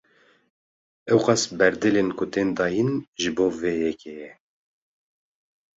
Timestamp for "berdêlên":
1.57-2.09